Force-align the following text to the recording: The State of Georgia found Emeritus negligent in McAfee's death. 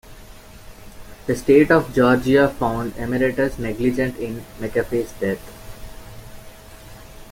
The 1.27 1.35
State 1.35 1.69
of 1.69 1.93
Georgia 1.93 2.49
found 2.49 2.97
Emeritus 2.97 3.59
negligent 3.59 4.17
in 4.17 4.43
McAfee's 4.59 5.11
death. 5.19 5.37